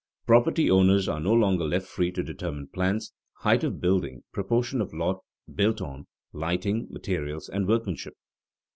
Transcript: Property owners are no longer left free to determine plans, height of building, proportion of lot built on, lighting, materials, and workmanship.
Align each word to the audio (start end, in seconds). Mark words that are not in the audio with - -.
Property 0.25 0.67
owners 0.67 1.07
are 1.07 1.19
no 1.19 1.31
longer 1.31 1.63
left 1.63 1.85
free 1.85 2.11
to 2.13 2.23
determine 2.23 2.65
plans, 2.65 3.13
height 3.41 3.63
of 3.63 3.79
building, 3.79 4.23
proportion 4.31 4.81
of 4.81 4.95
lot 4.95 5.19
built 5.53 5.79
on, 5.79 6.07
lighting, 6.33 6.87
materials, 6.89 7.47
and 7.47 7.67
workmanship. 7.67 8.15